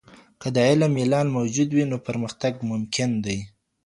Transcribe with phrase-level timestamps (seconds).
[0.41, 3.39] که د علم ميلان موجود وي، نو پرمختګ ممکن دی.